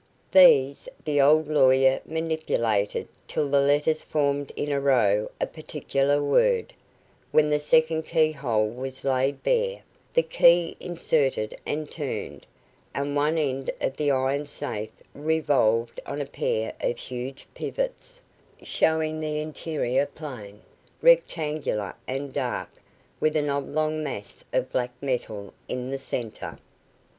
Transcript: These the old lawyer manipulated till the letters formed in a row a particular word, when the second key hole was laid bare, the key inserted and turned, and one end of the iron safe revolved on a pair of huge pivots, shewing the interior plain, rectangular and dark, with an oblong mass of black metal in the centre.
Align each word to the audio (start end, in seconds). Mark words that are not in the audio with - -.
These 0.31 0.89
the 1.05 1.21
old 1.21 1.47
lawyer 1.47 2.01
manipulated 2.07 3.07
till 3.27 3.47
the 3.49 3.61
letters 3.61 4.01
formed 4.01 4.51
in 4.55 4.71
a 4.71 4.81
row 4.81 5.29
a 5.39 5.45
particular 5.45 6.23
word, 6.23 6.73
when 7.31 7.51
the 7.51 7.59
second 7.59 8.01
key 8.07 8.31
hole 8.31 8.67
was 8.67 9.03
laid 9.03 9.43
bare, 9.43 9.77
the 10.15 10.23
key 10.23 10.75
inserted 10.79 11.55
and 11.67 11.91
turned, 11.91 12.47
and 12.95 13.15
one 13.15 13.37
end 13.37 13.69
of 13.79 13.95
the 13.95 14.09
iron 14.09 14.47
safe 14.47 14.89
revolved 15.13 15.99
on 16.07 16.19
a 16.19 16.25
pair 16.25 16.73
of 16.81 16.97
huge 16.97 17.45
pivots, 17.53 18.21
shewing 18.63 19.19
the 19.19 19.39
interior 19.39 20.07
plain, 20.07 20.61
rectangular 21.03 21.93
and 22.07 22.33
dark, 22.33 22.69
with 23.19 23.35
an 23.35 23.51
oblong 23.51 24.01
mass 24.01 24.43
of 24.51 24.71
black 24.71 24.93
metal 24.99 25.53
in 25.67 25.91
the 25.91 25.99
centre. 25.99 26.57